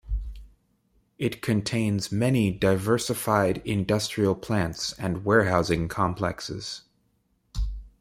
It 1.19 1.43
contains 1.43 2.11
many 2.11 2.49
diversified 2.49 3.61
industrial 3.65 4.33
plants 4.33 4.93
and 4.93 5.23
warehousing 5.23 5.89
complexes. 5.89 6.81